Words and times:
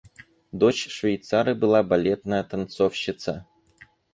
Дочь 0.51 0.89
швейцара 0.89 1.53
была 1.53 1.83
балетная 1.83 2.43
танцовщица. 2.43 3.45